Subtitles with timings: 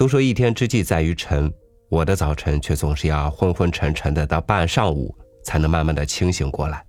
[0.00, 1.52] 都说一天之计在于晨，
[1.90, 5.14] 我的早晨却总是要昏昏沉沉的，到半上午
[5.44, 6.82] 才能慢慢的清醒过来。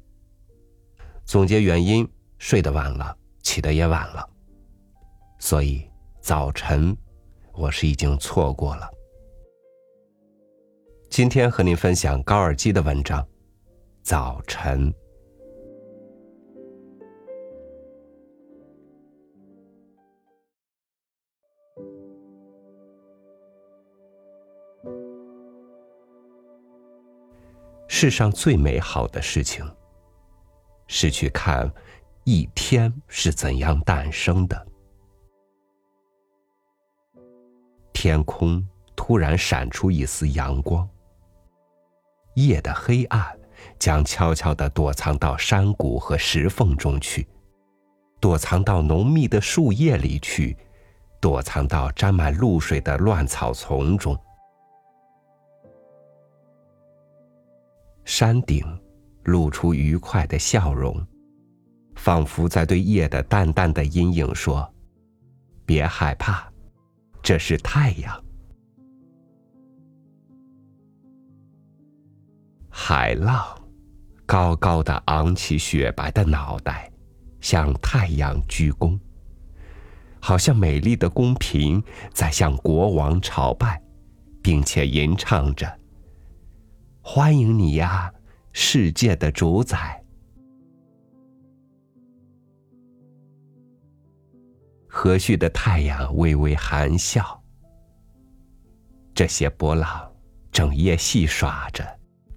[1.26, 3.13] 总结原因，睡得晚了，
[3.44, 4.26] 起得也晚了，
[5.39, 5.85] 所以
[6.21, 6.96] 早晨
[7.52, 8.89] 我是已经错过了。
[11.10, 13.21] 今天和您分享高尔基的文章
[14.02, 14.89] 《早晨》。
[28.01, 29.63] 世上最美好的事情，
[30.87, 31.71] 是去看
[32.23, 34.67] 一天是怎样诞生的。
[37.93, 40.89] 天空突然闪出一丝阳光，
[42.33, 43.39] 夜的黑暗
[43.77, 47.27] 将悄悄地躲藏到山谷和石缝中去，
[48.19, 50.57] 躲藏到浓密的树叶里去，
[51.19, 54.19] 躲藏到沾满露水的乱草丛中。
[58.14, 58.62] 山顶
[59.23, 61.02] 露出愉快的笑容，
[61.95, 64.70] 仿佛在对夜的淡淡的阴影说
[65.66, 66.44] ：“别害怕，
[67.23, 68.23] 这是太阳。”
[72.70, 73.42] 海浪
[74.26, 76.92] 高高的昂起雪白的脑袋，
[77.39, 79.00] 向太阳鞠躬，
[80.20, 81.82] 好像美丽的宫嫔
[82.14, 83.82] 在向国王朝拜，
[84.44, 85.80] 并且吟唱着。
[87.03, 88.13] 欢迎你呀，
[88.53, 90.02] 世界的主宰！
[94.88, 97.41] 和煦的太阳微微含笑。
[99.16, 100.09] 这些波浪
[100.52, 101.83] 整夜戏耍着，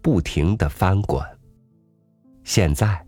[0.03, 1.23] 不停的翻滚。
[2.43, 3.07] 现在，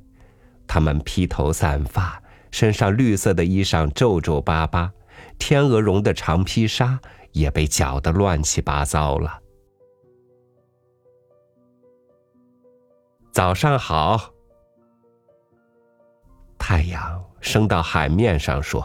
[0.66, 4.92] 它们披头散发，身上绿色的衣裳皱皱巴巴，
[5.38, 7.00] 天鹅绒的长披纱
[7.32, 9.40] 也被搅得乱七八糟了。
[13.36, 14.32] 早上好，
[16.58, 18.82] 太阳升到海面上说：“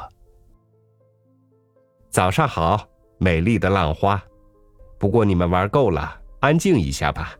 [2.12, 2.85] 早上好，
[3.17, 4.22] 美丽的浪花。
[5.00, 7.34] 不过你们玩够了，安静一下吧。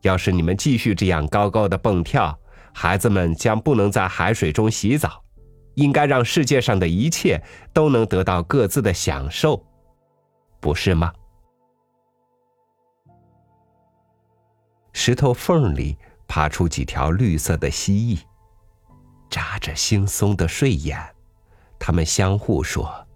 [0.00, 2.34] 要是你们继续这样高高的蹦跳，
[2.72, 5.22] 孩子们将不能在海水中洗澡。
[5.74, 7.38] 应该让世界上的一切
[7.74, 9.62] 都能得到各自的享受，
[10.58, 11.12] 不是吗？”
[14.92, 15.96] 石头缝里
[16.28, 18.20] 爬出几条绿色的蜥蜴，
[19.30, 21.14] 眨着惺忪的睡眼，
[21.78, 23.06] 他们相互说：“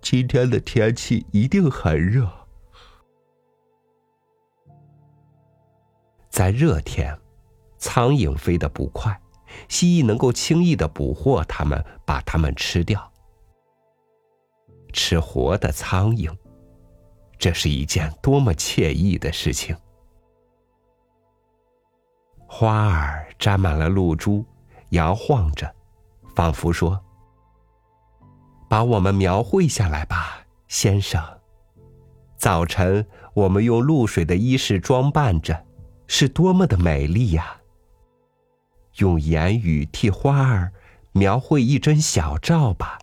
[0.00, 2.30] 今天的天气一定很热。”
[6.30, 7.16] 在热天，
[7.78, 9.20] 苍蝇飞得不快，
[9.68, 13.12] 蜥蜴能够轻易的捕获它们，把它们吃掉。
[14.92, 16.36] 吃活的苍蝇。
[17.38, 19.76] 这是一件多么惬意的事情！
[22.46, 24.44] 花儿沾满了露珠，
[24.90, 25.74] 摇晃着，
[26.34, 27.02] 仿佛说
[28.70, 31.22] ：“把我们描绘下来吧，先生。”
[32.36, 35.64] 早晨，我们用露水的衣饰装扮着，
[36.06, 37.56] 是多么的美丽呀！
[38.98, 40.72] 用言语替花儿
[41.12, 42.98] 描绘一帧小照吧。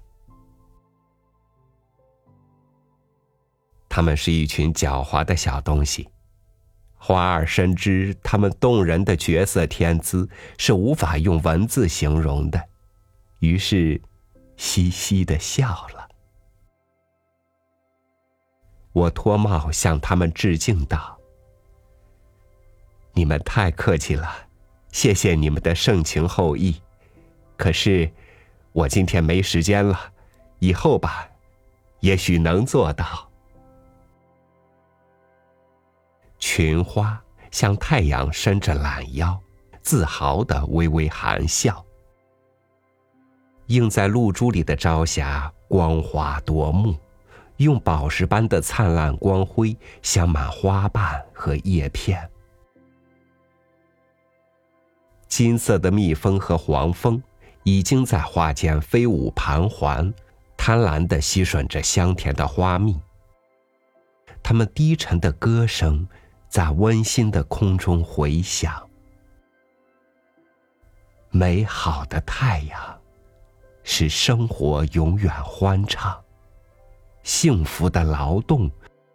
[3.94, 6.08] 他们是一群狡猾的小东西，
[6.96, 12.70] 花儿深知他们动人的绝色天资是无法用文字形容的，
[13.40, 14.02] 于是
[14.56, 16.08] 嘻嘻的笑了。
[18.94, 21.20] 我脱帽向他们致敬道
[23.12, 24.48] ：“你们太客气了，
[24.94, 26.82] 谢谢你们的盛情厚意。
[27.58, 28.10] 可是
[28.72, 30.14] 我今天没时间了，
[30.60, 31.28] 以后吧，
[32.00, 33.28] 也许能做到。”
[36.42, 37.22] 群花
[37.52, 39.40] 向太阳伸着懒腰，
[39.82, 41.86] 自豪的微微含笑。
[43.68, 46.98] 映在露珠里的朝霞光华夺目，
[47.58, 52.28] 用宝石般的灿烂光辉镶满花瓣和叶片。
[55.28, 57.22] 金色的蜜蜂和黄蜂
[57.64, 60.12] 已经在花间飞舞盘桓，
[60.58, 63.00] 贪婪的吸吮着香甜的花蜜。
[64.44, 66.08] 它们低沉的歌声。
[66.52, 68.86] 在温馨的空中回响。
[71.30, 73.02] 美好的太阳，
[73.86, 76.22] 使生活永远欢畅。
[77.24, 78.70] 幸福的劳动，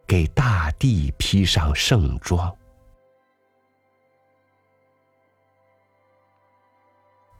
[0.07, 2.51] 给大地披上盛装。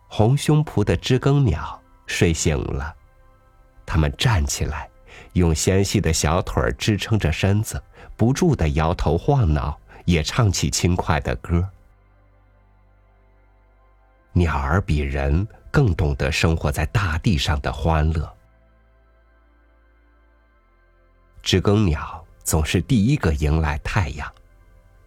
[0.09, 2.95] 红胸脯的知更鸟睡醒了，
[3.87, 4.91] 它们站起来，
[5.33, 7.83] 用纤细的小腿支撑着身子，
[8.15, 11.69] 不住的摇头晃脑，也唱起轻快的歌。
[14.33, 18.35] 鸟儿比人更懂得生活在大地上的欢乐。
[21.43, 24.33] 知更鸟总是第一个迎来太阳，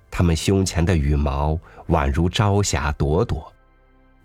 [0.10, 1.60] 它们胸前的羽毛
[1.90, 3.52] 宛如朝霞朵朵，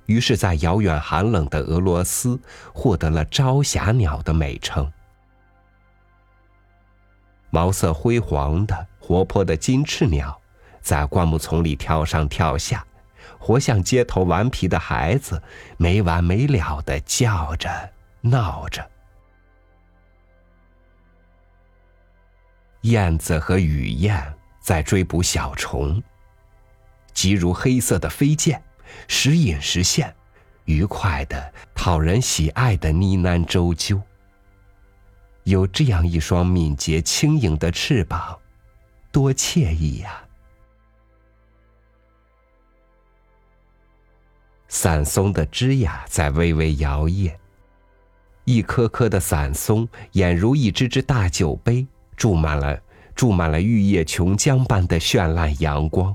[0.07, 2.41] 于是，在遥远寒冷的俄罗斯
[2.73, 4.91] 获得了“朝霞鸟”的美称。
[7.51, 10.41] 毛色辉煌的活泼的金翅鸟，
[10.85, 12.87] 在灌木丛里跳上跳下。
[13.39, 15.43] 活像街头顽皮的孩子，
[15.77, 18.91] 没完没了的叫着、闹着。
[22.83, 26.03] 燕子和雨燕在追捕小虫，
[27.13, 28.63] 急如黑色的飞箭，
[29.09, 30.15] 时隐时现，
[30.65, 34.01] 愉快的、讨人喜爱的呢喃周啾。
[35.43, 38.39] 有这样一双敏捷轻盈的翅膀，
[39.13, 40.24] 多惬意呀！
[44.69, 47.33] 伞松的枝桠在微微摇曳，
[48.45, 52.79] 一颗颗的伞松俨如一只只大酒杯，注满了
[53.15, 56.15] 注满了玉叶琼浆般的绚烂阳光。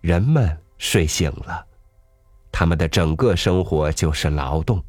[0.00, 1.66] 人们睡醒了，
[2.52, 4.84] 他们的整个生活就是劳动。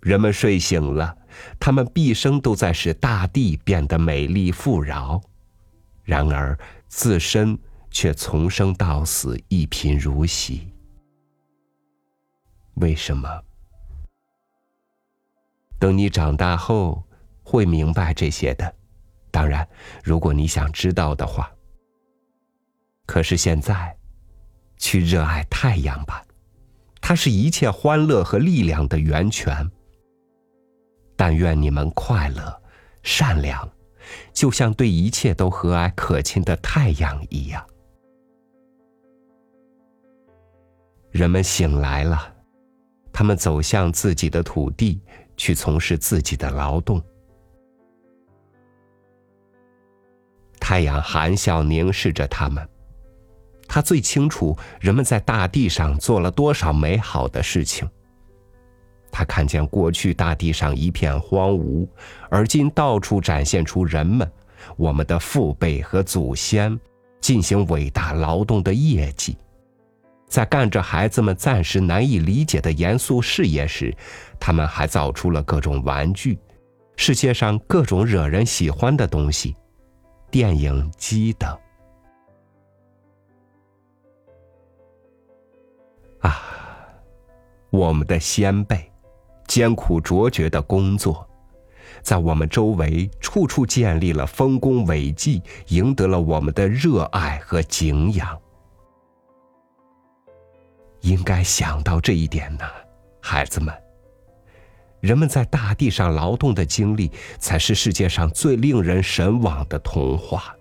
[0.00, 1.16] 人们睡醒了，
[1.58, 5.20] 他们毕生都在使大地变得美丽富饶，
[6.04, 6.56] 然而
[6.86, 7.58] 自身。
[7.90, 10.72] 却从生到死一贫如洗。
[12.74, 13.28] 为什么？
[15.78, 17.02] 等你长大后
[17.42, 18.74] 会明白这些的。
[19.30, 19.68] 当然，
[20.02, 21.50] 如果你想知道的话。
[23.06, 23.96] 可是现在，
[24.76, 26.24] 去热爱太阳吧，
[27.00, 29.70] 它是一切欢乐和力量的源泉。
[31.16, 32.62] 但愿你们快乐、
[33.02, 33.68] 善良，
[34.32, 37.66] 就像对一切都和蔼可亲的太阳一样。
[41.10, 42.34] 人们醒来了，
[43.12, 45.00] 他们走向自己的土地，
[45.36, 47.02] 去从事自己的劳动。
[50.60, 52.68] 太阳含笑凝视着他们，
[53.66, 57.88] 他最清楚人们在大地上做了多少美好的事情。
[59.10, 61.88] 他看见过去大地上一片荒芜，
[62.28, 64.30] 而今到处展现出人们，
[64.76, 66.78] 我们的父辈和祖先
[67.18, 69.38] 进行伟大劳动的业绩。
[70.38, 73.92] 在干着孩子们暂时难以理解的严肃事业时，
[74.38, 76.38] 他们还造出了各种玩具，
[76.94, 79.56] 世界上各种惹人喜欢的东西，
[80.30, 81.58] 电影机等。
[86.20, 86.40] 啊，
[87.70, 88.88] 我们的先辈，
[89.48, 91.28] 艰苦卓绝的工作，
[92.00, 98.40] 在我们周围处处建立了丰功伟绩，赢得了我们的热爱和敬仰。
[101.00, 102.64] 应该想到这一点呢，
[103.20, 103.74] 孩子们。
[105.00, 110.54] 人们在大地上劳动的经历，才是世界上最令人神往的童话。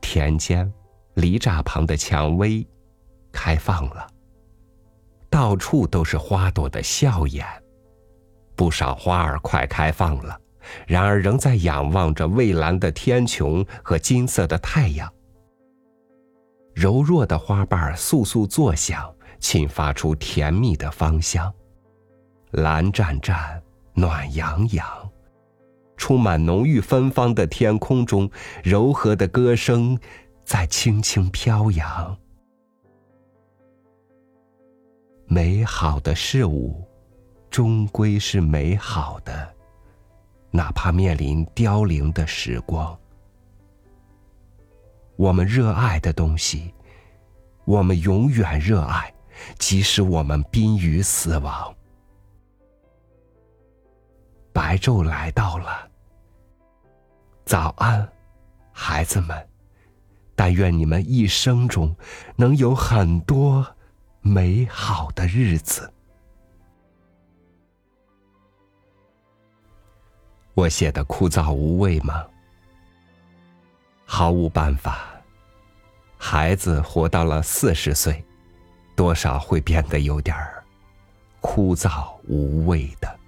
[0.00, 0.72] 田间，
[1.14, 2.66] 篱栅旁的蔷薇
[3.32, 4.06] 开放了，
[5.30, 7.46] 到处都是花朵的笑颜。
[8.56, 10.36] 不少花儿快开放了，
[10.86, 15.12] 然而仍在仰望着蔚蓝的天穹和金色的太阳。
[16.74, 21.52] 柔弱的花瓣簌簌作响，沁发出甜蜜的芳香。
[22.50, 23.62] 蓝湛湛，
[23.94, 24.86] 暖洋洋，
[25.96, 28.28] 充满浓郁芬芳的天空中，
[28.62, 29.98] 柔和的歌声
[30.44, 32.16] 在轻轻飘扬。
[35.26, 36.84] 美好的事物，
[37.50, 39.54] 终归是美好的，
[40.50, 42.96] 哪怕面临凋零的时光。
[45.16, 46.74] 我们热爱的东西，
[47.64, 49.12] 我们永远热爱，
[49.58, 51.74] 即使我们濒于死亡。
[54.52, 55.88] 白昼来到了，
[57.44, 58.08] 早安，
[58.72, 59.48] 孩子们！
[60.36, 61.94] 但愿你们一生中
[62.34, 63.64] 能有很多
[64.20, 65.88] 美好的日子。
[70.54, 72.26] 我写的枯燥无味吗？
[74.04, 75.08] 毫无办法。
[76.16, 78.24] 孩子活到了四十岁，
[78.96, 80.36] 多少会变得有点
[81.40, 83.18] 枯燥无味的。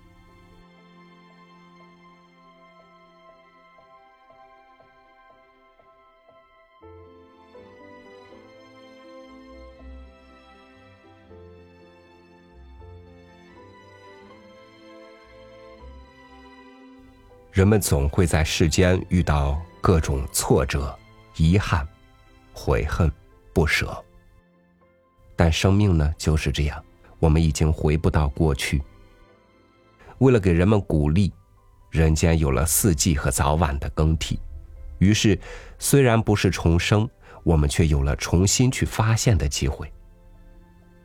[17.53, 20.99] 人们总会在世间遇到各种挫折、
[21.37, 21.87] 遗憾、
[22.53, 23.09] 悔恨、
[23.53, 24.05] 不舍。
[25.37, 26.85] 但生命呢，就是这样，
[27.21, 28.83] 我们已经回不到过去。
[30.19, 31.33] 为了给人们鼓励，
[31.93, 34.41] 人间有了四季和早晚的更替。
[34.99, 35.39] 于是，
[35.79, 37.09] 虽然不是重生，
[37.45, 39.89] 我们却有了重新去发现的机会。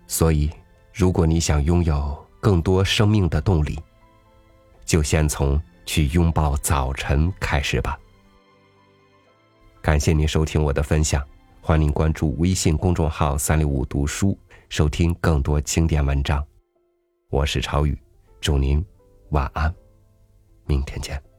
[0.08, 0.50] 所以，
[0.92, 3.80] 如果你想拥有更多生命的动力，
[4.84, 7.96] 就先从去拥抱早晨开始吧。
[9.82, 11.28] 感谢您收听我的分享，
[11.60, 14.38] 欢迎关注微信公众号“三六五读书”，
[14.70, 16.46] 收听更多经典文章。
[17.32, 17.98] 我是超宇，
[18.40, 18.86] 祝您
[19.30, 19.74] 晚安，
[20.68, 21.31] 明天见。